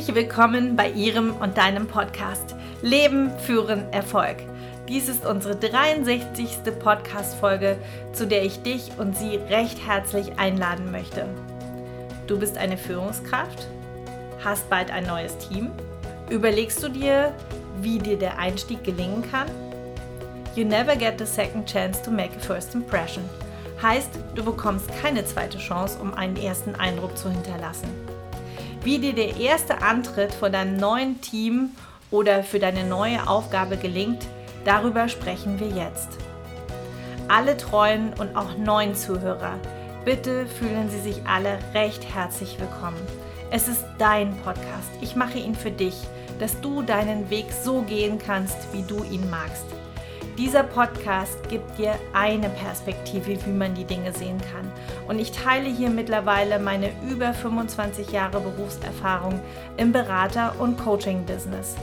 [0.00, 4.38] Herzlich willkommen bei Ihrem und deinem Podcast Leben, Führen, Erfolg.
[4.88, 6.56] Dies ist unsere 63.
[6.82, 7.76] Podcast-Folge,
[8.14, 11.26] zu der ich dich und Sie recht herzlich einladen möchte.
[12.26, 13.66] Du bist eine Führungskraft?
[14.42, 15.70] Hast bald ein neues Team?
[16.30, 17.34] Überlegst du dir,
[17.82, 19.48] wie dir der Einstieg gelingen kann?
[20.56, 23.28] You never get the second chance to make a first impression.
[23.82, 28.09] Heißt, du bekommst keine zweite Chance, um einen ersten Eindruck zu hinterlassen.
[28.82, 31.72] Wie dir der erste Antritt vor deinem neuen Team
[32.10, 34.26] oder für deine neue Aufgabe gelingt,
[34.64, 36.08] darüber sprechen wir jetzt.
[37.28, 39.58] Alle treuen und auch neuen Zuhörer,
[40.06, 43.00] bitte fühlen Sie sich alle recht herzlich willkommen.
[43.50, 44.90] Es ist dein Podcast.
[45.02, 45.96] Ich mache ihn für dich,
[46.38, 49.66] dass du deinen Weg so gehen kannst, wie du ihn magst.
[50.38, 54.70] Dieser Podcast gibt dir eine Perspektive, wie man die Dinge sehen kann.
[55.08, 59.40] Und ich teile hier mittlerweile meine über 25 Jahre Berufserfahrung
[59.76, 61.74] im Berater- und Coaching-Business.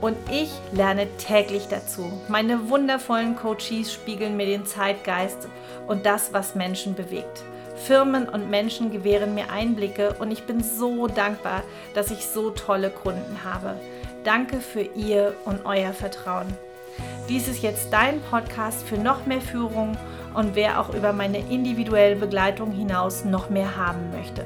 [0.00, 2.12] Und ich lerne täglich dazu.
[2.28, 5.48] Meine wundervollen Coaches spiegeln mir den Zeitgeist
[5.86, 7.44] und das, was Menschen bewegt.
[7.76, 11.62] Firmen und Menschen gewähren mir Einblicke und ich bin so dankbar,
[11.94, 13.74] dass ich so tolle Kunden habe.
[14.24, 16.46] Danke für Ihr und Euer Vertrauen.
[17.28, 19.96] Dies ist jetzt dein Podcast für noch mehr Führung
[20.34, 24.44] und wer auch über meine individuelle Begleitung hinaus noch mehr haben möchte.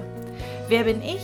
[0.69, 1.23] Wer bin ich?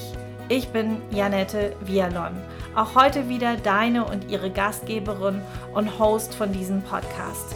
[0.49, 2.33] Ich bin Janette Vialon.
[2.75, 5.41] Auch heute wieder deine und ihre Gastgeberin
[5.75, 7.55] und Host von diesem Podcast.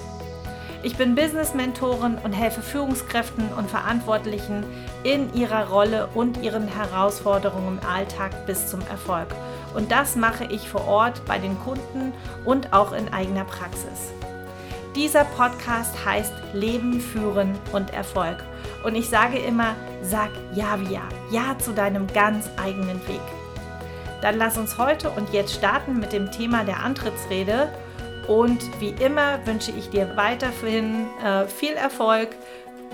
[0.83, 4.65] Ich bin Business-Mentorin und helfe Führungskräften und Verantwortlichen
[5.05, 9.29] in ihrer Rolle und ihren Herausforderungen im Alltag bis zum Erfolg.
[9.77, 12.15] Und das mache ich vor Ort bei den Kunden
[12.47, 14.11] und auch in eigener Praxis.
[14.97, 18.39] Dieser Podcast heißt Leben, Führen und Erfolg.
[18.83, 23.21] Und ich sage immer, sag Ja wie Ja, Ja zu deinem ganz eigenen Weg.
[24.23, 27.69] Dann lass uns heute und jetzt starten mit dem Thema der Antrittsrede.
[28.27, 32.31] Und wie immer wünsche ich dir weiterhin äh, viel Erfolg,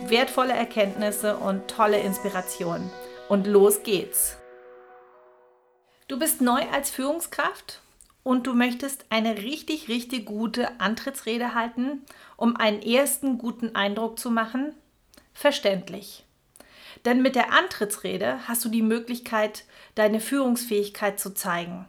[0.08, 2.90] wertvolle Erkenntnisse und tolle Inspiration.
[3.28, 4.41] Und los geht's!
[6.12, 7.80] Du bist neu als Führungskraft
[8.22, 12.02] und du möchtest eine richtig, richtig gute Antrittsrede halten,
[12.36, 14.74] um einen ersten guten Eindruck zu machen?
[15.32, 16.26] Verständlich.
[17.06, 19.64] Denn mit der Antrittsrede hast du die Möglichkeit,
[19.94, 21.88] deine Führungsfähigkeit zu zeigen.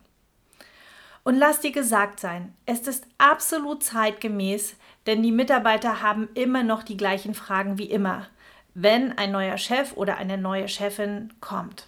[1.26, 6.84] Und lass dir gesagt sein, es ist absolut zeitgemäß, denn die Mitarbeiter haben immer noch
[6.84, 8.28] die gleichen Fragen wie immer,
[8.74, 11.88] wenn ein neuer Chef oder eine neue Chefin kommt.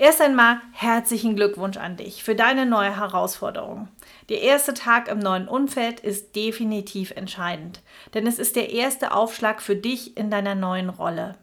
[0.00, 3.88] Erst einmal herzlichen Glückwunsch an dich für deine neue Herausforderung.
[4.28, 7.82] Der erste Tag im neuen Umfeld ist definitiv entscheidend,
[8.14, 11.36] denn es ist der erste Aufschlag für dich in deiner neuen Rolle.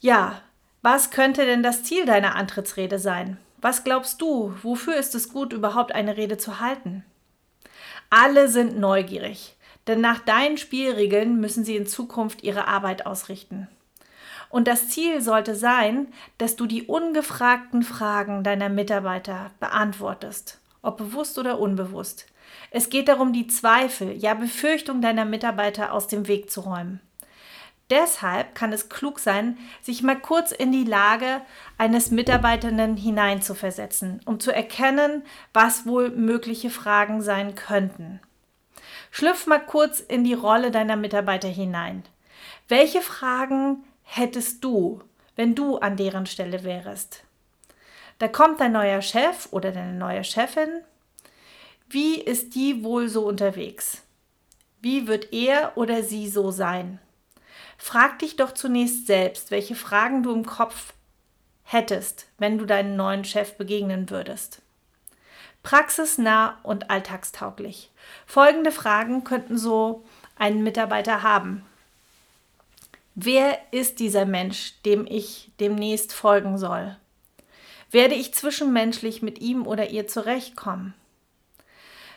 [0.00, 0.40] Ja,
[0.80, 3.36] was könnte denn das Ziel deiner Antrittsrede sein?
[3.60, 7.04] Was glaubst du, wofür ist es gut, überhaupt eine Rede zu halten?
[8.08, 13.68] Alle sind neugierig, denn nach deinen Spielregeln müssen sie in Zukunft ihre Arbeit ausrichten.
[14.54, 16.06] Und das Ziel sollte sein,
[16.38, 22.26] dass du die ungefragten Fragen deiner Mitarbeiter beantwortest, ob bewusst oder unbewusst.
[22.70, 27.00] Es geht darum, die Zweifel, ja Befürchtung deiner Mitarbeiter aus dem Weg zu räumen.
[27.90, 31.40] Deshalb kann es klug sein, sich mal kurz in die Lage
[31.76, 38.20] eines Mitarbeitenden hineinzuversetzen, um zu erkennen, was wohl mögliche Fragen sein könnten.
[39.10, 42.04] Schlüpf mal kurz in die Rolle deiner Mitarbeiter hinein.
[42.68, 43.82] Welche Fragen
[44.16, 45.02] hättest du,
[45.36, 47.24] wenn du an deren Stelle wärst?
[48.18, 50.82] Da kommt dein neuer Chef oder deine neue Chefin.
[51.88, 54.02] Wie ist die wohl so unterwegs?
[54.80, 57.00] Wie wird er oder sie so sein?
[57.76, 60.92] Frag dich doch zunächst selbst, welche Fragen du im Kopf
[61.64, 64.62] hättest, wenn du deinen neuen Chef begegnen würdest.
[65.62, 67.90] Praxisnah und alltagstauglich.
[68.26, 70.04] Folgende Fragen könnten so
[70.36, 71.64] einen Mitarbeiter haben.
[73.14, 76.96] Wer ist dieser Mensch, dem ich demnächst folgen soll?
[77.92, 80.94] Werde ich zwischenmenschlich mit ihm oder ihr zurechtkommen?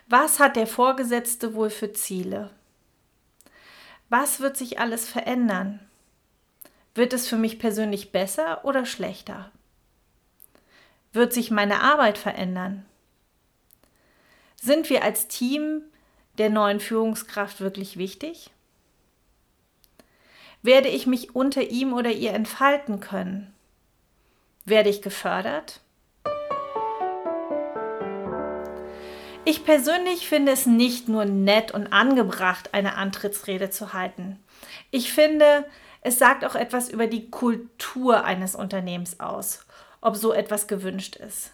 [0.07, 2.49] Was hat der Vorgesetzte wohl für Ziele?
[4.09, 5.79] Was wird sich alles verändern?
[6.95, 9.51] Wird es für mich persönlich besser oder schlechter?
[11.13, 12.85] Wird sich meine Arbeit verändern?
[14.59, 15.83] Sind wir als Team
[16.39, 18.49] der neuen Führungskraft wirklich wichtig?
[20.61, 23.53] Werde ich mich unter ihm oder ihr entfalten können?
[24.65, 25.81] Werde ich gefördert?
[29.45, 34.43] Ich persönlich finde es nicht nur nett und angebracht, eine Antrittsrede zu halten.
[34.91, 35.65] Ich finde,
[36.01, 39.65] es sagt auch etwas über die Kultur eines Unternehmens aus.
[39.99, 41.51] ob so etwas gewünscht ist.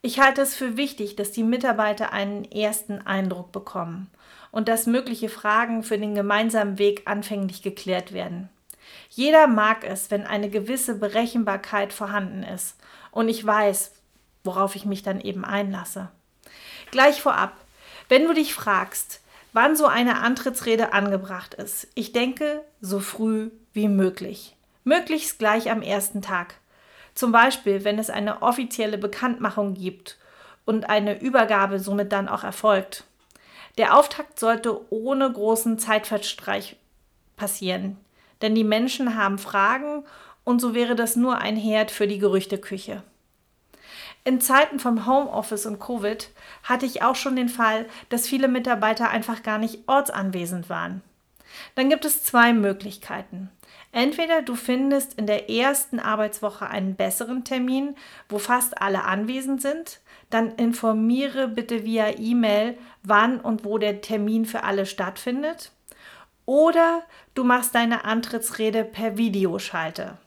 [0.00, 4.10] Ich halte es für wichtig, dass die Mitarbeiter einen ersten Eindruck bekommen
[4.54, 8.48] und dass mögliche Fragen für den gemeinsamen Weg anfänglich geklärt werden.
[9.10, 12.76] Jeder mag es, wenn eine gewisse Berechenbarkeit vorhanden ist
[13.10, 13.90] und ich weiß,
[14.44, 16.08] worauf ich mich dann eben einlasse.
[16.92, 17.56] Gleich vorab,
[18.08, 19.22] wenn du dich fragst,
[19.52, 24.54] wann so eine Antrittsrede angebracht ist, ich denke, so früh wie möglich.
[24.84, 26.54] Möglichst gleich am ersten Tag.
[27.16, 30.16] Zum Beispiel, wenn es eine offizielle Bekanntmachung gibt
[30.64, 33.02] und eine Übergabe somit dann auch erfolgt.
[33.78, 36.76] Der Auftakt sollte ohne großen Zeitverstreich
[37.36, 37.96] passieren,
[38.42, 40.04] denn die Menschen haben Fragen
[40.44, 43.02] und so wäre das nur ein Herd für die Gerüchteküche.
[44.26, 46.30] In Zeiten vom Homeoffice und Covid
[46.62, 51.02] hatte ich auch schon den Fall, dass viele Mitarbeiter einfach gar nicht ortsanwesend waren.
[51.74, 53.50] Dann gibt es zwei Möglichkeiten.
[53.94, 57.94] Entweder du findest in der ersten Arbeitswoche einen besseren Termin,
[58.28, 60.00] wo fast alle anwesend sind,
[60.30, 65.70] dann informiere bitte via E-Mail, wann und wo der Termin für alle stattfindet.
[66.44, 67.04] Oder
[67.36, 70.18] du machst deine Antrittsrede per Videoschalte.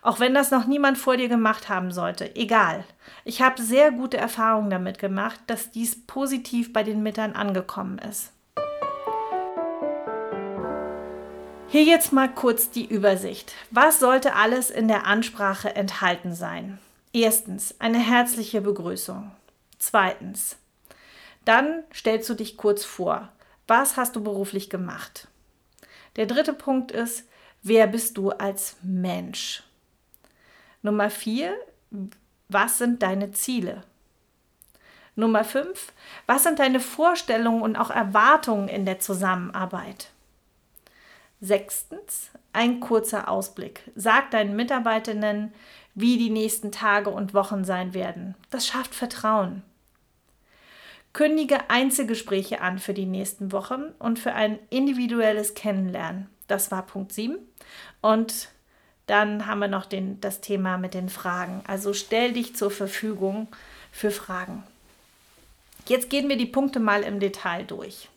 [0.00, 2.84] Auch wenn das noch niemand vor dir gemacht haben sollte, egal.
[3.24, 8.33] Ich habe sehr gute Erfahrungen damit gemacht, dass dies positiv bei den Mittern angekommen ist.
[11.74, 13.52] Hier jetzt mal kurz die Übersicht.
[13.72, 16.78] Was sollte alles in der Ansprache enthalten sein?
[17.12, 19.32] Erstens, eine herzliche Begrüßung.
[19.80, 20.56] Zweitens,
[21.44, 23.28] dann stellst du dich kurz vor.
[23.66, 25.26] Was hast du beruflich gemacht?
[26.14, 27.28] Der dritte Punkt ist,
[27.64, 29.64] wer bist du als Mensch?
[30.80, 31.56] Nummer vier,
[32.48, 33.82] was sind deine Ziele?
[35.16, 35.92] Nummer fünf,
[36.26, 40.12] was sind deine Vorstellungen und auch Erwartungen in der Zusammenarbeit?
[41.44, 43.82] Sechstens, ein kurzer Ausblick.
[43.94, 45.52] Sag deinen Mitarbeitenden,
[45.94, 48.34] wie die nächsten Tage und Wochen sein werden.
[48.48, 49.62] Das schafft Vertrauen.
[51.12, 56.30] Kündige Einzelgespräche an für die nächsten Wochen und für ein individuelles Kennenlernen.
[56.48, 57.36] Das war Punkt 7.
[58.00, 58.48] Und
[59.06, 61.62] dann haben wir noch den, das Thema mit den Fragen.
[61.66, 63.48] Also stell dich zur Verfügung
[63.92, 64.64] für Fragen.
[65.88, 68.08] Jetzt gehen wir die Punkte mal im Detail durch.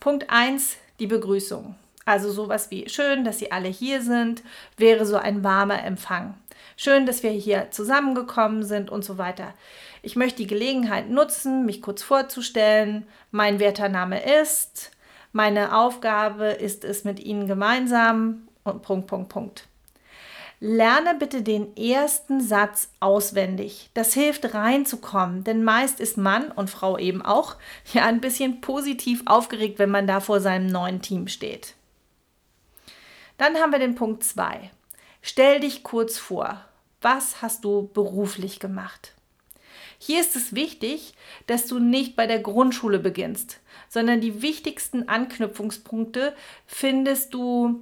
[0.00, 1.76] Punkt 1, die Begrüßung.
[2.04, 4.42] Also sowas wie schön, dass Sie alle hier sind,
[4.76, 6.34] wäre so ein warmer Empfang.
[6.76, 9.54] Schön, dass wir hier zusammengekommen sind und so weiter.
[10.02, 13.06] Ich möchte die Gelegenheit nutzen, mich kurz vorzustellen.
[13.30, 14.90] Mein werter Name ist,
[15.32, 19.68] meine Aufgabe ist es mit Ihnen gemeinsam und Punkt, Punkt, Punkt.
[20.60, 23.90] Lerne bitte den ersten Satz auswendig.
[23.94, 27.56] Das hilft reinzukommen, denn meist ist Mann und Frau eben auch
[27.92, 31.74] ja ein bisschen positiv aufgeregt, wenn man da vor seinem neuen Team steht.
[33.38, 34.70] Dann haben wir den Punkt 2.
[35.22, 36.64] Stell dich kurz vor.
[37.00, 39.12] Was hast du beruflich gemacht?
[39.98, 41.14] Hier ist es wichtig,
[41.46, 46.34] dass du nicht bei der Grundschule beginnst, sondern die wichtigsten Anknüpfungspunkte
[46.66, 47.80] findest du,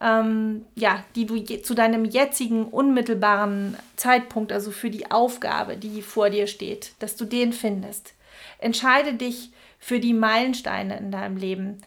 [0.00, 6.02] ähm, ja, die du je, zu deinem jetzigen unmittelbaren Zeitpunkt, also für die Aufgabe, die
[6.02, 8.14] vor dir steht, dass du den findest.
[8.58, 11.82] Entscheide dich für die Meilensteine in deinem Leben,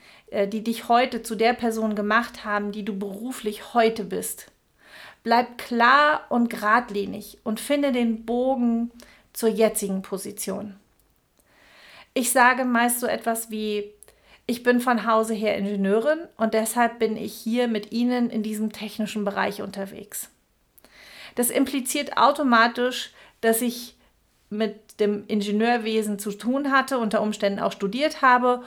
[0.48, 4.48] die dich heute zu der Person gemacht haben, die du beruflich heute bist.
[5.24, 8.92] Bleib klar und geradlinig und finde den Bogen
[9.32, 10.76] zur jetzigen Position.
[12.14, 13.92] Ich sage meist so etwas wie,
[14.46, 18.72] ich bin von Hause her Ingenieurin und deshalb bin ich hier mit Ihnen in diesem
[18.72, 20.30] technischen Bereich unterwegs.
[21.36, 23.96] Das impliziert automatisch, dass ich
[24.50, 28.64] mit dem Ingenieurwesen zu tun hatte, unter Umständen auch studiert habe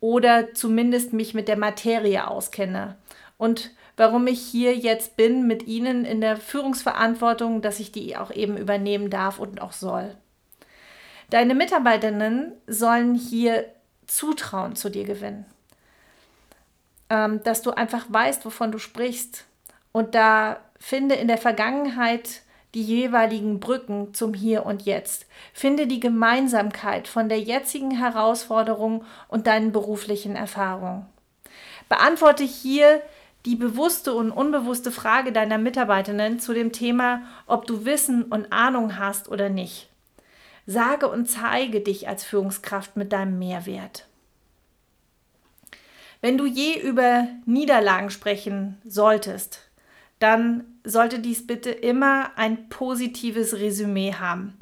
[0.00, 2.96] oder zumindest mich mit der Materie auskenne.
[3.36, 8.30] Und warum ich hier jetzt bin mit Ihnen in der Führungsverantwortung, dass ich die auch
[8.30, 10.16] eben übernehmen darf und auch soll.
[11.30, 13.66] Deine Mitarbeiterinnen sollen hier
[14.06, 15.44] Zutrauen zu dir gewinnen.
[17.10, 19.44] Ähm, dass du einfach weißt, wovon du sprichst.
[19.92, 22.42] Und da finde in der Vergangenheit
[22.74, 25.26] die jeweiligen Brücken zum Hier und Jetzt.
[25.52, 31.06] Finde die Gemeinsamkeit von der jetzigen Herausforderung und deinen beruflichen Erfahrungen.
[31.88, 33.00] Beantworte hier
[33.46, 38.98] die bewusste und unbewusste Frage deiner Mitarbeiterinnen zu dem Thema, ob du Wissen und Ahnung
[38.98, 39.88] hast oder nicht.
[40.66, 44.04] Sage und zeige dich als Führungskraft mit deinem Mehrwert.
[46.20, 49.60] Wenn du je über Niederlagen sprechen solltest,
[50.18, 54.58] dann sollte dies bitte immer ein positives Resümee haben.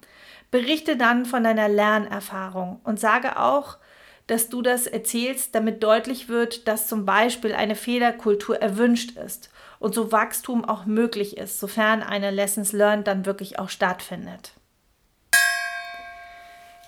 [0.50, 3.78] Berichte dann von deiner Lernerfahrung und sage auch,
[4.26, 9.94] dass du das erzählst, damit deutlich wird, dass zum Beispiel eine Fehlerkultur erwünscht ist und
[9.94, 14.52] so Wachstum auch möglich ist, sofern eine Lessons Learned dann wirklich auch stattfindet.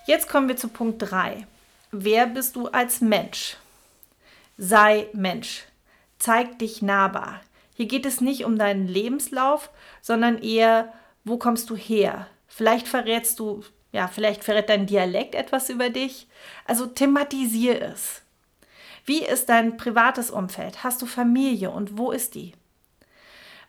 [0.06, 1.46] Jetzt kommen wir zu Punkt 3.
[1.92, 3.56] Wer bist du als Mensch?
[4.56, 5.64] Sei Mensch.
[6.18, 7.40] Zeig dich nahbar.
[7.78, 9.70] Hier geht es nicht um deinen Lebenslauf,
[10.00, 10.92] sondern eher,
[11.22, 12.26] wo kommst du her?
[12.48, 16.26] Vielleicht verrätst du, ja, vielleicht verrät dein Dialekt etwas über dich.
[16.64, 18.22] Also thematisier es.
[19.04, 20.82] Wie ist dein privates Umfeld?
[20.82, 22.52] Hast du Familie und wo ist die?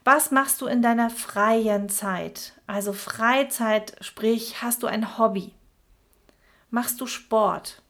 [0.04, 2.54] Was machst du in deiner freien Zeit?
[2.66, 5.52] Also Freizeit, sprich, hast du ein Hobby?
[6.72, 7.84] Machst du Sport?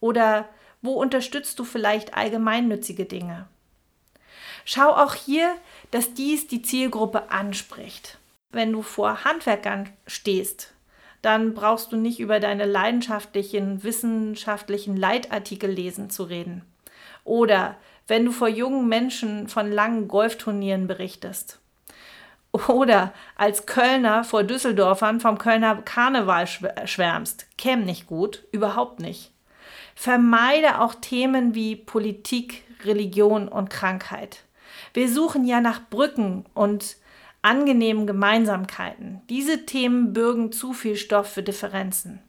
[0.00, 0.48] Oder
[0.80, 3.46] wo unterstützt du vielleicht allgemeinnützige Dinge?
[4.64, 5.54] Schau auch hier,
[5.90, 8.18] dass dies die Zielgruppe anspricht.
[8.50, 10.72] Wenn du vor Handwerkern stehst,
[11.22, 16.62] dann brauchst du nicht über deine leidenschaftlichen wissenschaftlichen Leitartikel lesen zu reden.
[17.24, 17.76] Oder
[18.08, 21.60] wenn du vor jungen Menschen von langen Golfturnieren berichtest.
[22.68, 27.46] Oder als Kölner vor Düsseldorfern vom Kölner Karneval schwärmst.
[27.56, 29.32] Käm nicht gut, überhaupt nicht.
[29.94, 34.40] Vermeide auch Themen wie Politik, Religion und Krankheit.
[34.94, 36.96] Wir suchen ja nach Brücken und
[37.42, 39.20] angenehmen Gemeinsamkeiten.
[39.28, 42.20] Diese Themen bürgen zu viel Stoff für Differenzen.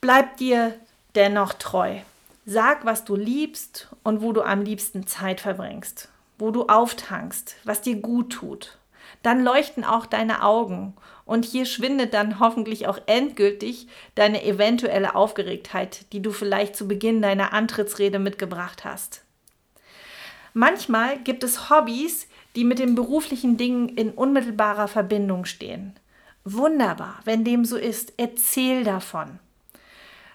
[0.00, 0.74] Bleib dir
[1.14, 1.98] dennoch treu.
[2.46, 7.82] Sag, was du liebst und wo du am liebsten Zeit verbringst, wo du auftankst, was
[7.82, 8.78] dir gut tut.
[9.22, 10.94] Dann leuchten auch deine Augen
[11.26, 17.20] und hier schwindet dann hoffentlich auch endgültig deine eventuelle Aufgeregtheit, die du vielleicht zu Beginn
[17.20, 19.22] deiner Antrittsrede mitgebracht hast.
[20.52, 25.94] Manchmal gibt es Hobbys, die mit den beruflichen Dingen in unmittelbarer Verbindung stehen.
[26.44, 29.38] Wunderbar, wenn dem so ist, erzähl davon.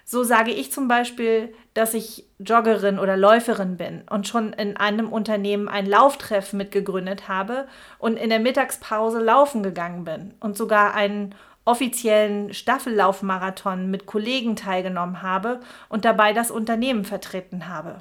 [0.08, 5.12] So sage ich zum Beispiel, dass ich Joggerin oder Läuferin bin und schon in einem
[5.12, 7.66] Unternehmen ein Lauftreff mitgegründet habe
[7.98, 15.22] und in der Mittagspause laufen gegangen bin und sogar einen offiziellen Staffellaufmarathon mit Kollegen teilgenommen
[15.22, 15.58] habe
[15.88, 18.00] und dabei das Unternehmen vertreten habe.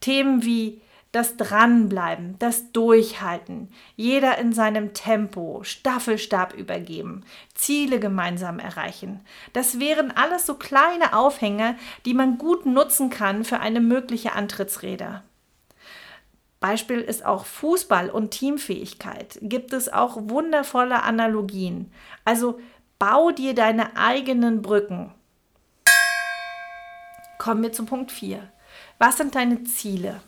[0.00, 0.80] Themen wie
[1.12, 7.24] das Dranbleiben, das Durchhalten, jeder in seinem Tempo, Staffelstab übergeben,
[7.54, 9.20] Ziele gemeinsam erreichen.
[9.52, 11.74] Das wären alles so kleine Aufhänger,
[12.04, 15.22] die man gut nutzen kann für eine mögliche Antrittsrede.
[16.60, 19.38] Beispiel ist auch Fußball und Teamfähigkeit.
[19.42, 21.90] Gibt es auch wundervolle Analogien.
[22.24, 22.60] Also
[22.98, 25.12] bau dir deine eigenen Brücken.
[27.38, 28.46] Kommen wir zu Punkt 4.
[28.98, 30.20] Was sind deine Ziele?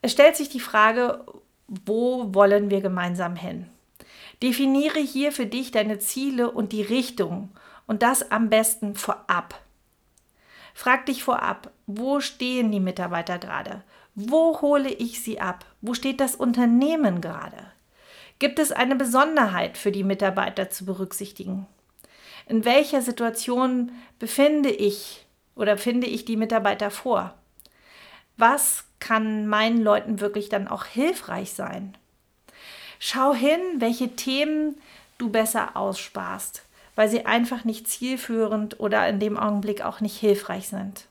[0.00, 1.24] Es stellt sich die Frage,
[1.66, 3.68] wo wollen wir gemeinsam hin?
[4.42, 7.50] Definiere hier für dich deine Ziele und die Richtung
[7.86, 9.60] und das am besten vorab.
[10.74, 13.82] Frag dich vorab, wo stehen die Mitarbeiter gerade?
[14.14, 15.64] Wo hole ich sie ab?
[15.80, 17.72] Wo steht das Unternehmen gerade?
[18.38, 21.66] Gibt es eine Besonderheit für die Mitarbeiter zu berücksichtigen?
[22.46, 25.26] In welcher Situation befinde ich
[25.56, 27.34] oder finde ich die Mitarbeiter vor?
[28.36, 31.96] Was kann meinen Leuten wirklich dann auch hilfreich sein.
[32.98, 34.76] Schau hin, welche Themen
[35.18, 36.62] du besser aussparst,
[36.96, 41.06] weil sie einfach nicht zielführend oder in dem Augenblick auch nicht hilfreich sind.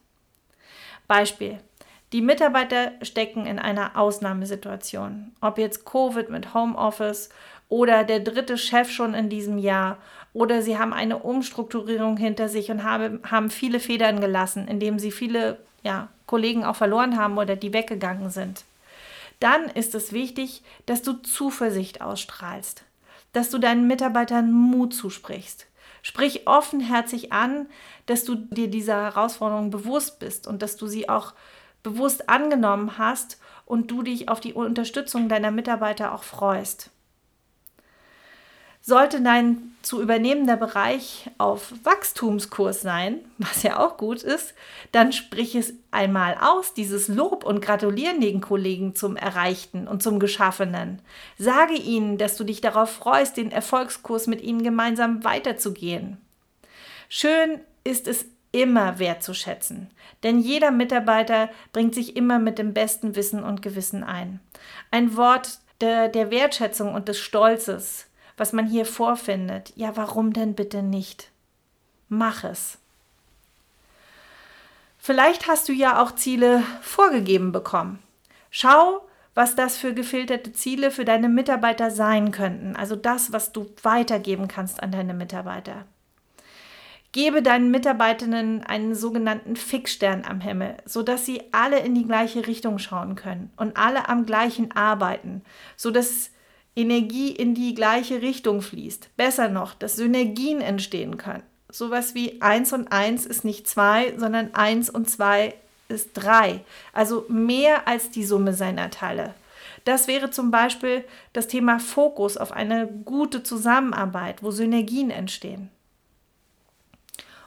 [1.07, 1.59] Beispiel.
[2.13, 5.33] Die Mitarbeiter stecken in einer Ausnahmesituation.
[5.41, 7.29] Ob jetzt Covid mit Homeoffice
[7.67, 9.97] oder der dritte Chef schon in diesem Jahr
[10.31, 15.11] oder sie haben eine Umstrukturierung hinter sich und haben, haben viele Federn gelassen, indem sie
[15.11, 18.63] viele ja, Kollegen auch verloren haben oder die weggegangen sind.
[19.39, 22.83] Dann ist es wichtig, dass du Zuversicht ausstrahlst,
[23.33, 25.67] dass du deinen Mitarbeitern Mut zusprichst.
[26.01, 27.67] Sprich offenherzig an,
[28.05, 31.33] dass du dir dieser Herausforderung bewusst bist und dass du sie auch
[31.83, 36.89] bewusst angenommen hast und du dich auf die Unterstützung deiner Mitarbeiter auch freust.
[38.87, 44.53] Sollte dein zu übernehmender Bereich auf Wachstumskurs sein, was ja auch gut ist,
[44.93, 50.19] dann sprich es einmal aus, dieses Lob und gratulieren den Kollegen zum Erreichten und zum
[50.19, 51.01] Geschaffenen.
[51.37, 56.15] Sage ihnen, dass du dich darauf freust, den Erfolgskurs mit ihnen gemeinsam weiterzugehen.
[57.09, 59.91] Schön ist es immer wertzuschätzen,
[60.23, 64.39] denn jeder Mitarbeiter bringt sich immer mit dem besten Wissen und Gewissen ein.
[64.91, 68.06] Ein Wort der, der Wertschätzung und des Stolzes
[68.37, 69.73] was man hier vorfindet.
[69.75, 71.31] Ja, warum denn bitte nicht?
[72.07, 72.77] Mach es.
[74.97, 77.99] Vielleicht hast du ja auch Ziele vorgegeben bekommen.
[78.49, 79.01] Schau,
[79.33, 82.75] was das für gefilterte Ziele für deine Mitarbeiter sein könnten.
[82.75, 85.85] Also das, was du weitergeben kannst an deine Mitarbeiter.
[87.11, 92.79] Gebe deinen Mitarbeitenden einen sogenannten Fixstern am Himmel, sodass sie alle in die gleiche Richtung
[92.79, 95.41] schauen können und alle am gleichen arbeiten,
[95.77, 96.31] sodass
[96.77, 99.09] Energie in die gleiche Richtung fließt.
[99.17, 101.43] Besser noch, dass Synergien entstehen können.
[101.69, 105.55] Sowas wie 1 und 1 ist nicht 2, sondern 1 und 2
[105.89, 106.63] ist 3.
[106.93, 109.33] Also mehr als die Summe seiner Teile.
[109.85, 111.03] Das wäre zum Beispiel
[111.33, 115.69] das Thema Fokus auf eine gute Zusammenarbeit, wo Synergien entstehen.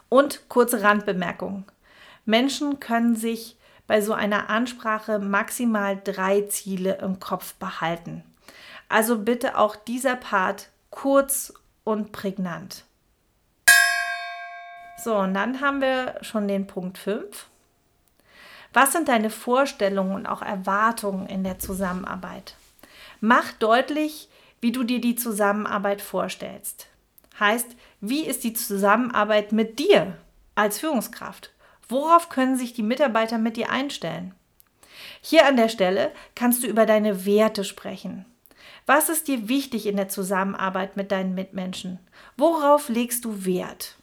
[0.09, 1.63] Und kurze Randbemerkung.
[2.25, 3.55] Menschen können sich
[3.87, 8.23] bei so einer Ansprache maximal drei Ziele im Kopf behalten.
[8.91, 11.53] Also bitte auch dieser Part kurz
[11.85, 12.83] und prägnant.
[15.01, 17.47] So, und dann haben wir schon den Punkt 5.
[18.73, 22.55] Was sind deine Vorstellungen und auch Erwartungen in der Zusammenarbeit?
[23.21, 24.29] Mach deutlich,
[24.59, 26.87] wie du dir die Zusammenarbeit vorstellst.
[27.39, 27.67] Heißt,
[28.01, 30.17] wie ist die Zusammenarbeit mit dir
[30.55, 31.53] als Führungskraft?
[31.87, 34.35] Worauf können sich die Mitarbeiter mit dir einstellen?
[35.21, 38.25] Hier an der Stelle kannst du über deine Werte sprechen.
[38.93, 41.97] Was ist dir wichtig in der Zusammenarbeit mit deinen Mitmenschen?
[42.35, 43.95] Worauf legst du Wert?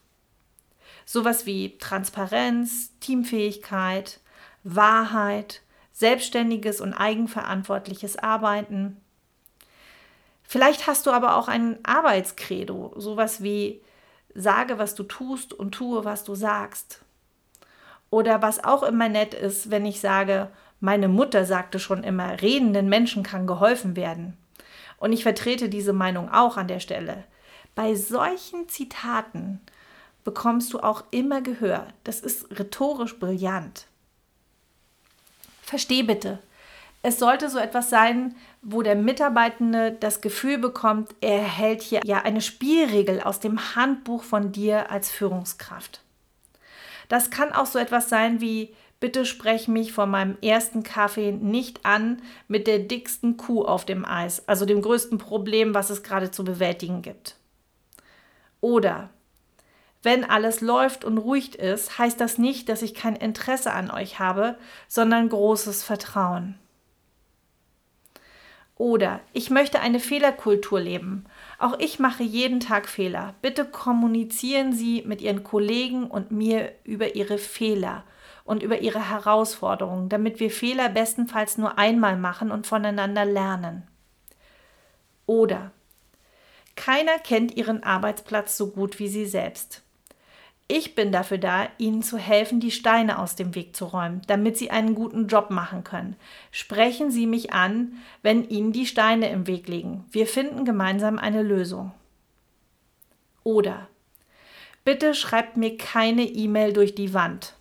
[1.05, 4.19] Sowas wie Transparenz, Teamfähigkeit,
[4.65, 5.61] Wahrheit,
[5.93, 8.97] selbstständiges und eigenverantwortliches Arbeiten.
[10.43, 13.83] Vielleicht hast du aber auch ein Arbeitskredo, sowas wie
[14.35, 17.05] sage, was du tust und tue, was du sagst.
[18.09, 20.49] Oder was auch immer nett ist, wenn ich sage,
[20.81, 24.39] meine Mutter sagte schon immer, redenden Menschen kann geholfen werden.
[24.99, 27.25] Und ich vertrete diese Meinung auch an der Stelle.
[27.75, 29.61] Bei solchen Zitaten
[30.25, 31.87] bekommst du auch immer Gehör.
[32.05, 33.87] Das ist rhetorisch brillant.
[35.63, 36.41] Versteh bitte,
[37.03, 42.23] es sollte so etwas sein, wo der Mitarbeitende das Gefühl bekommt, er erhält hier ja
[42.23, 46.03] eine Spielregel aus dem Handbuch von dir als Führungskraft.
[47.09, 51.85] Das kann auch so etwas sein wie, bitte sprech mich vor meinem ersten Kaffee nicht
[51.85, 56.31] an mit der dicksten Kuh auf dem Eis, also dem größten Problem, was es gerade
[56.31, 57.37] zu bewältigen gibt.
[58.61, 59.11] Oder
[60.03, 64.19] wenn alles läuft und ruhig ist, heißt das nicht, dass ich kein Interesse an euch
[64.19, 66.57] habe, sondern großes Vertrauen.
[68.77, 71.25] Oder ich möchte eine Fehlerkultur leben.
[71.59, 73.35] Auch ich mache jeden Tag Fehler.
[73.43, 78.05] Bitte kommunizieren Sie mit Ihren Kollegen und mir über Ihre Fehler
[78.49, 83.87] und über Ihre Herausforderungen, damit wir Fehler bestenfalls nur einmal machen und voneinander lernen.
[85.27, 85.71] Oder
[86.75, 89.83] keiner kennt Ihren Arbeitsplatz so gut wie Sie selbst.
[90.67, 94.57] Ich bin dafür da, Ihnen zu helfen, die Steine aus dem Weg zu räumen, damit
[94.57, 96.17] Sie einen guten Job machen können.
[96.51, 100.05] Sprechen Sie mich an, wenn Ihnen die Steine im Weg liegen.
[100.11, 101.93] Wir finden gemeinsam eine Lösung.
[103.45, 103.89] Oder
[104.85, 107.55] bitte schreibt mir keine E-Mail durch die Wand,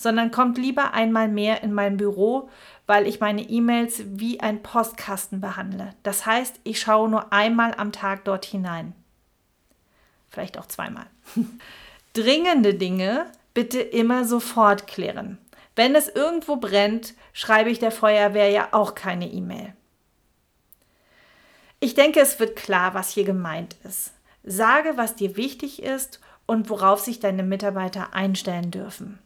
[0.00, 2.48] sondern kommt lieber einmal mehr in mein Büro,
[2.86, 5.90] weil ich meine E-Mails wie ein Postkasten behandle.
[6.02, 8.94] Das heißt, ich schaue nur einmal am Tag dort hinein.
[10.30, 11.04] Vielleicht auch zweimal.
[12.14, 15.36] Dringende Dinge bitte immer sofort klären.
[15.76, 19.74] Wenn es irgendwo brennt, schreibe ich der Feuerwehr ja auch keine E-Mail.
[21.78, 24.14] Ich denke, es wird klar, was hier gemeint ist.
[24.44, 29.18] Sage, was dir wichtig ist und worauf sich deine Mitarbeiter einstellen dürfen.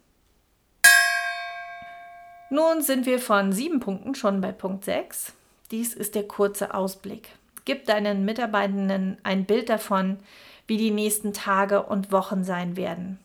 [2.51, 5.33] Nun sind wir von sieben Punkten schon bei Punkt 6.
[5.71, 7.31] Dies ist der kurze Ausblick.
[7.65, 10.19] Gib deinen Mitarbeitenden ein Bild davon,
[10.67, 13.19] wie die nächsten Tage und Wochen sein werden.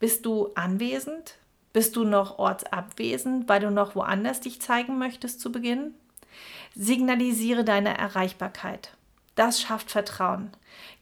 [0.00, 1.36] Bist du anwesend?
[1.72, 5.94] Bist du noch ortsabwesend, weil du noch woanders dich zeigen möchtest zu Beginn?
[6.74, 8.90] Signalisiere deine Erreichbarkeit.
[9.36, 10.50] Das schafft Vertrauen.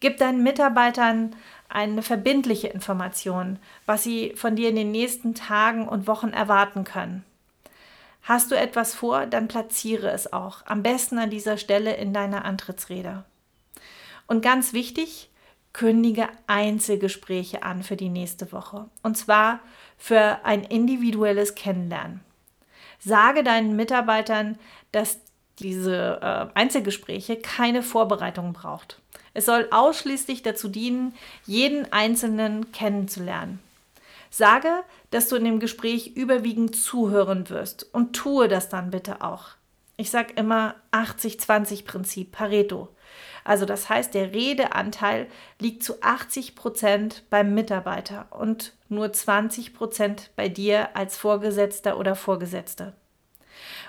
[0.01, 1.35] Gib deinen Mitarbeitern
[1.75, 7.25] eine verbindliche Information, was sie von dir in den nächsten Tagen und Wochen erwarten können.
[8.23, 12.45] Hast du etwas vor, dann platziere es auch, am besten an dieser Stelle in deiner
[12.45, 13.25] Antrittsrede.
[14.29, 15.29] Und ganz wichtig,
[15.73, 18.89] kündige Einzelgespräche an für die nächste Woche.
[19.03, 19.61] Und zwar
[19.99, 22.21] für ein individuelles Kennenlernen.
[22.99, 24.59] Sage deinen Mitarbeitern,
[24.93, 25.19] dass
[25.59, 29.02] diese äh, Einzelgespräche keine Vorbereitung braucht.
[29.35, 31.14] Es soll ausschließlich dazu dienen,
[31.47, 33.61] jeden Einzelnen kennenzulernen.
[34.31, 34.71] Sage,
[35.11, 39.51] dass du in dem Gespräch überwiegend zuhören wirst und tue das dann bitte auch.
[39.97, 42.88] Ich sage immer 80-20-Prinzip, Pareto.
[43.45, 45.27] Also das heißt, der Redeanteil
[45.59, 52.14] liegt zu 80 Prozent beim Mitarbeiter und nur 20 Prozent bei dir als Vorgesetzter oder
[52.14, 52.95] Vorgesetzte.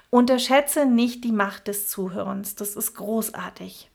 [0.10, 3.90] Unterschätze nicht die Macht des Zuhörens, das ist großartig.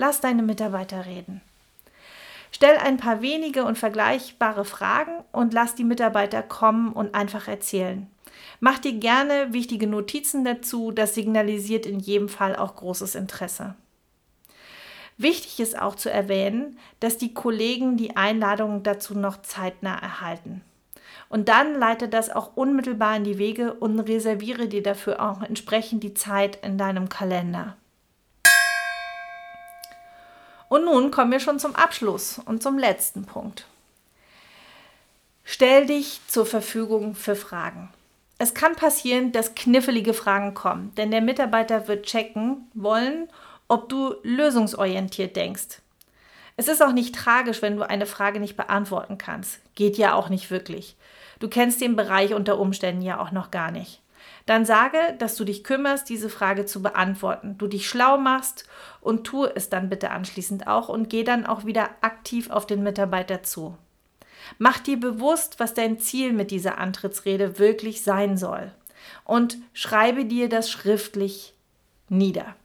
[0.00, 1.42] Lass deine Mitarbeiter reden.
[2.52, 8.06] Stell ein paar wenige und vergleichbare Fragen und lass die Mitarbeiter kommen und einfach erzählen.
[8.60, 13.74] Mach dir gerne wichtige Notizen dazu, das signalisiert in jedem Fall auch großes Interesse.
[15.18, 20.62] Wichtig ist auch zu erwähnen, dass die Kollegen die Einladung dazu noch zeitnah erhalten.
[21.28, 26.02] Und dann leite das auch unmittelbar in die Wege und reserviere dir dafür auch entsprechend
[26.02, 27.76] die Zeit in deinem Kalender.
[30.70, 33.66] Und nun kommen wir schon zum Abschluss und zum letzten Punkt.
[35.42, 37.88] Stell dich zur Verfügung für Fragen.
[38.38, 43.28] Es kann passieren, dass knifflige Fragen kommen, denn der Mitarbeiter wird checken wollen,
[43.66, 45.80] ob du lösungsorientiert denkst.
[46.56, 49.58] Es ist auch nicht tragisch, wenn du eine Frage nicht beantworten kannst.
[49.74, 50.94] Geht ja auch nicht wirklich.
[51.40, 54.00] Du kennst den Bereich unter Umständen ja auch noch gar nicht.
[54.50, 57.56] Dann sage, dass du dich kümmerst, diese Frage zu beantworten.
[57.56, 58.68] Du dich schlau machst
[59.00, 62.82] und tue es dann bitte anschließend auch und geh dann auch wieder aktiv auf den
[62.82, 63.78] Mitarbeiter zu.
[64.58, 68.72] Mach dir bewusst, was dein Ziel mit dieser Antrittsrede wirklich sein soll
[69.22, 71.54] und schreibe dir das schriftlich
[72.08, 72.56] nieder.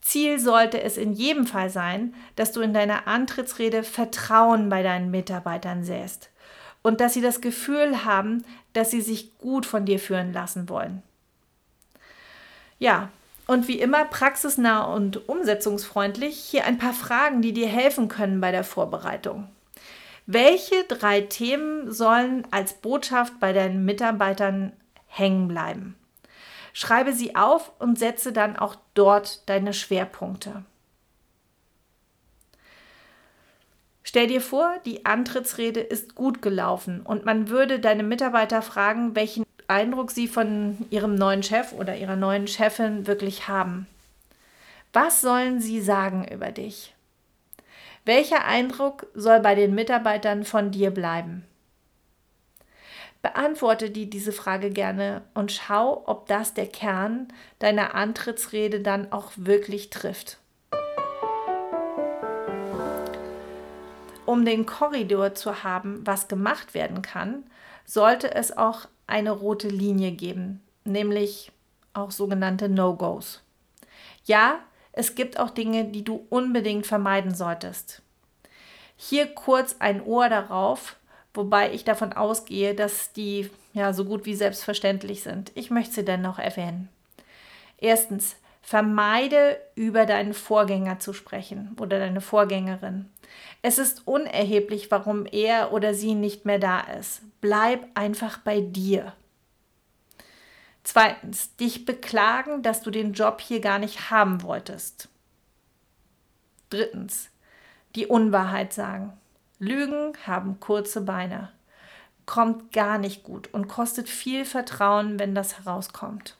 [0.00, 5.12] Ziel sollte es in jedem Fall sein, dass du in deiner Antrittsrede Vertrauen bei deinen
[5.12, 6.29] Mitarbeitern säst
[6.82, 11.02] und dass sie das Gefühl haben, dass sie sich gut von dir führen lassen wollen.
[12.78, 13.10] Ja,
[13.46, 18.52] und wie immer praxisnah und umsetzungsfreundlich hier ein paar Fragen, die dir helfen können bei
[18.52, 19.48] der Vorbereitung.
[20.26, 24.72] Welche drei Themen sollen als Botschaft bei deinen Mitarbeitern
[25.08, 25.96] hängen bleiben?
[26.72, 30.64] Schreibe sie auf und setze dann auch dort deine Schwerpunkte.
[34.10, 39.44] Stell dir vor, die Antrittsrede ist gut gelaufen und man würde deine Mitarbeiter fragen, welchen
[39.68, 43.86] Eindruck sie von ihrem neuen Chef oder ihrer neuen Chefin wirklich haben.
[44.92, 46.92] Was sollen sie sagen über dich?
[48.04, 51.44] Welcher Eindruck soll bei den Mitarbeitern von dir bleiben?
[53.22, 57.28] Beantworte dir diese Frage gerne und schau, ob das der Kern
[57.60, 60.40] deiner Antrittsrede dann auch wirklich trifft.
[64.30, 67.42] Um den Korridor zu haben, was gemacht werden kann,
[67.84, 71.50] sollte es auch eine rote Linie geben, nämlich
[71.94, 73.42] auch sogenannte No-Gos.
[74.24, 74.60] Ja,
[74.92, 78.02] es gibt auch Dinge, die du unbedingt vermeiden solltest.
[78.96, 80.94] Hier kurz ein Ohr darauf,
[81.34, 85.50] wobei ich davon ausgehe, dass die ja so gut wie selbstverständlich sind.
[85.56, 86.88] Ich möchte sie dennoch erwähnen.
[87.78, 93.08] Erstens, vermeide über deinen Vorgänger zu sprechen oder deine Vorgängerin.
[93.62, 97.22] Es ist unerheblich, warum er oder sie nicht mehr da ist.
[97.40, 99.12] Bleib einfach bei dir.
[100.82, 105.08] Zweitens, dich beklagen, dass du den Job hier gar nicht haben wolltest.
[106.70, 107.30] Drittens,
[107.94, 109.12] die Unwahrheit sagen.
[109.58, 111.52] Lügen haben kurze Beine.
[112.24, 116.36] Kommt gar nicht gut und kostet viel Vertrauen, wenn das herauskommt.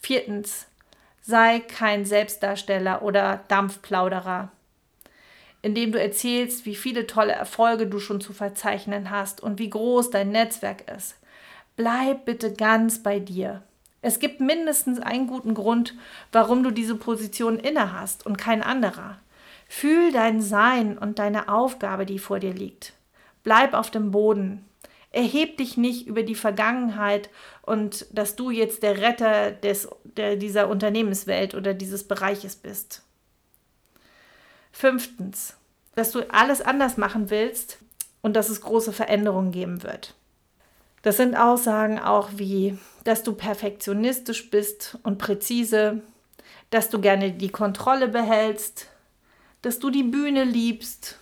[0.00, 0.66] Viertens,
[1.20, 4.50] sei kein Selbstdarsteller oder Dampfplauderer
[5.62, 10.10] indem du erzählst, wie viele tolle Erfolge du schon zu verzeichnen hast und wie groß
[10.10, 11.16] dein Netzwerk ist.
[11.76, 13.62] Bleib bitte ganz bei dir.
[14.02, 15.94] Es gibt mindestens einen guten Grund,
[16.32, 19.18] warum du diese Position inne hast und kein anderer.
[19.68, 22.94] Fühl dein Sein und deine Aufgabe, die vor dir liegt.
[23.44, 24.64] Bleib auf dem Boden.
[25.12, 27.30] Erheb dich nicht über die Vergangenheit
[27.62, 33.02] und dass du jetzt der Retter des, der, dieser Unternehmenswelt oder dieses Bereiches bist.
[34.70, 35.56] Fünftens,
[35.96, 37.78] dass du alles anders machen willst
[38.22, 40.14] und dass es große Veränderungen geben wird.
[41.02, 46.02] Das sind Aussagen auch wie, dass du perfektionistisch bist und präzise,
[46.68, 48.86] dass du gerne die Kontrolle behältst,
[49.62, 51.18] dass du die Bühne liebst.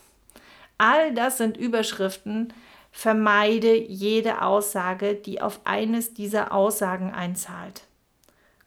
[0.78, 2.52] All das sind Überschriften.
[2.90, 7.82] Vermeide jede Aussage, die auf eines dieser Aussagen einzahlt.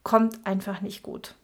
[0.04, 1.36] Kommt einfach nicht gut.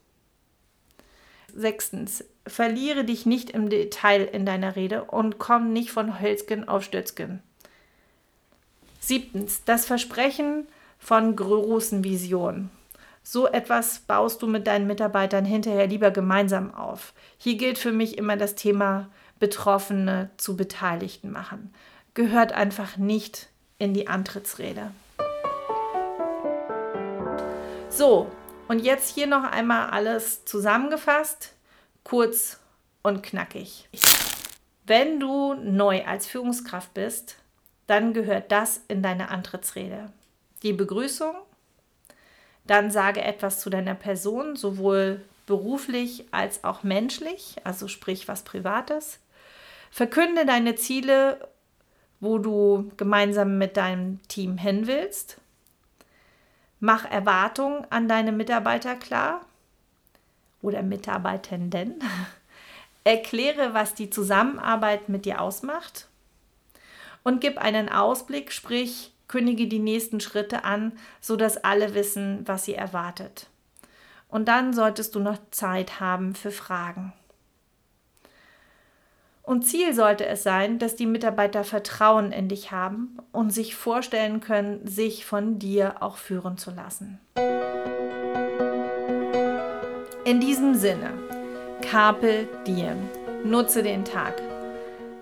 [1.53, 6.83] Sechstens, verliere dich nicht im Detail in deiner Rede und komm nicht von Hölzgen auf
[6.83, 7.41] Stötzgen.
[8.99, 10.67] Siebtens, das Versprechen
[10.99, 12.69] von großen Visionen.
[13.23, 17.13] So etwas baust du mit deinen Mitarbeitern hinterher lieber gemeinsam auf.
[17.37, 19.09] Hier gilt für mich immer das Thema
[19.39, 21.73] Betroffene zu Beteiligten machen.
[22.17, 24.89] Gehört einfach nicht in die Antrittsrede.
[27.89, 28.31] So,
[28.67, 31.53] und jetzt hier noch einmal alles zusammengefasst,
[32.03, 32.59] kurz
[33.03, 33.87] und knackig.
[34.87, 37.35] Wenn du neu als Führungskraft bist,
[37.85, 40.11] dann gehört das in deine Antrittsrede.
[40.63, 41.35] Die Begrüßung,
[42.65, 49.19] dann sage etwas zu deiner Person, sowohl beruflich als auch menschlich, also sprich was Privates.
[49.91, 51.47] Verkünde deine Ziele,
[52.19, 55.39] wo du gemeinsam mit deinem Team hin willst.
[56.79, 59.41] Mach Erwartungen an deine Mitarbeiter klar
[60.61, 61.95] oder Mitarbeitenden.
[63.03, 66.07] Erkläre, was die Zusammenarbeit mit dir ausmacht.
[67.23, 72.75] Und gib einen Ausblick, sprich, kündige die nächsten Schritte an, sodass alle wissen, was sie
[72.75, 73.47] erwartet.
[74.29, 77.13] Und dann solltest du noch Zeit haben für Fragen.
[79.47, 84.41] Und Ziel sollte es sein, dass die Mitarbeiter Vertrauen in dich haben und sich vorstellen
[84.41, 87.17] können, sich von dir auch führen zu lassen.
[90.25, 91.13] In diesem Sinne,
[91.81, 92.97] Carpe Diem,
[93.45, 94.33] nutze den Tag,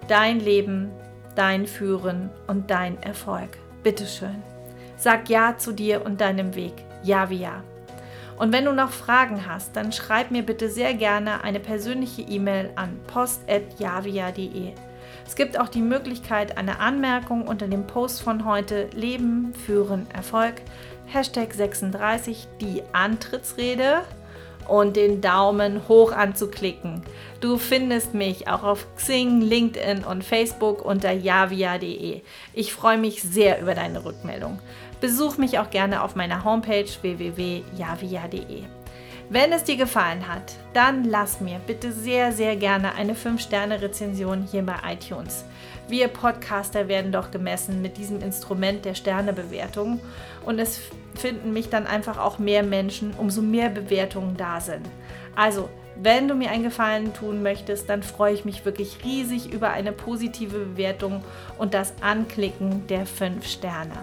[0.07, 0.89] dein Leben,
[1.35, 3.59] dein Führen und dein Erfolg.
[3.83, 4.41] Bitteschön.
[4.97, 6.73] Sag Ja zu dir und deinem Weg.
[7.03, 7.63] Ja wie Ja.
[8.37, 12.69] Und wenn du noch Fragen hast, dann schreib mir bitte sehr gerne eine persönliche E-Mail
[12.75, 14.73] an post.javia.de.
[15.25, 20.55] Es gibt auch die Möglichkeit, eine Anmerkung unter dem Post von heute Leben, Führen, Erfolg,
[21.07, 24.01] Hashtag 36, die Antrittsrede
[24.67, 27.01] und den Daumen hoch anzuklicken.
[27.45, 32.23] Du findest mich auch auf Xing, LinkedIn und Facebook unter javia.de.
[32.55, 34.57] Ich freue mich sehr über deine Rückmeldung.
[34.99, 38.63] Besuch mich auch gerne auf meiner Homepage www.javia.de.
[39.29, 44.63] Wenn es dir gefallen hat, dann lass mir bitte sehr, sehr gerne eine 5-Sterne-Rezension hier
[44.63, 45.45] bei iTunes.
[45.87, 49.99] Wir Podcaster werden doch gemessen mit diesem Instrument der Sternebewertung
[50.47, 50.79] und es
[51.13, 54.87] finden mich dann einfach auch mehr Menschen, umso mehr Bewertungen da sind.
[55.35, 55.69] Also,
[56.01, 59.91] wenn du mir einen Gefallen tun möchtest, dann freue ich mich wirklich riesig über eine
[59.91, 61.23] positive Bewertung
[61.57, 63.95] und das Anklicken der 5 Sterne.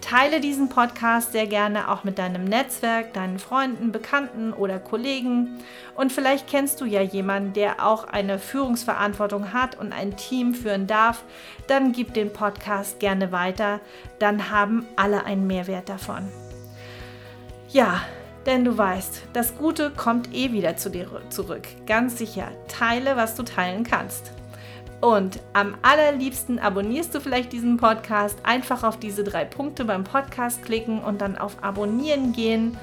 [0.00, 5.58] Teile diesen Podcast sehr gerne auch mit deinem Netzwerk, deinen Freunden, Bekannten oder Kollegen.
[5.94, 10.86] Und vielleicht kennst du ja jemanden, der auch eine Führungsverantwortung hat und ein Team führen
[10.86, 11.22] darf.
[11.66, 13.80] Dann gib den Podcast gerne weiter.
[14.18, 16.28] Dann haben alle einen Mehrwert davon.
[17.68, 18.00] Ja,
[18.46, 21.68] denn du weißt, das Gute kommt eh wieder zu dir zurück.
[21.86, 22.48] Ganz sicher.
[22.68, 24.32] Teile, was du teilen kannst.
[25.00, 28.38] Und am allerliebsten abonnierst du vielleicht diesen Podcast.
[28.42, 32.76] Einfach auf diese drei Punkte beim Podcast klicken und dann auf Abonnieren gehen.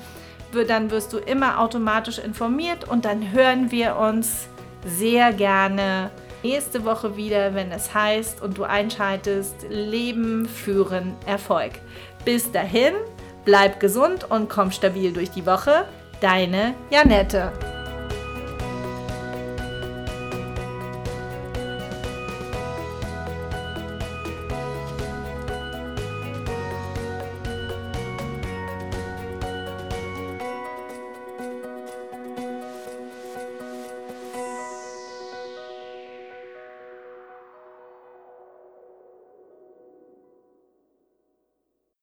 [0.68, 4.48] Dann wirst du immer automatisch informiert und dann hören wir uns
[4.86, 6.10] sehr gerne
[6.44, 11.74] nächste Woche wieder, wenn es heißt und du einschaltest Leben, Führen, Erfolg.
[12.26, 12.94] Bis dahin,
[13.48, 15.86] bleib gesund und komm stabil durch die Woche.
[16.20, 17.77] Deine Janette.